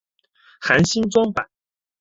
[0.59, 1.47] 含新装版。